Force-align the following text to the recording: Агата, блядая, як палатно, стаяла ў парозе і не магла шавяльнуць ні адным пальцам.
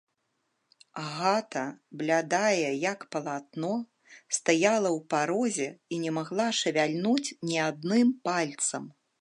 Агата, 1.01 1.65
блядая, 1.99 2.71
як 2.93 2.99
палатно, 3.15 3.71
стаяла 4.39 4.89
ў 4.97 4.99
парозе 5.15 5.69
і 5.95 6.03
не 6.07 6.11
магла 6.19 6.49
шавяльнуць 6.65 7.35
ні 7.51 7.57
адным 7.71 8.07
пальцам. 8.29 8.83